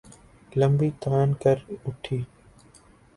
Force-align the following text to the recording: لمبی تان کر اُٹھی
لمبی 0.59 0.89
تان 1.01 1.29
کر 1.41 1.57
اُٹھی 1.85 2.19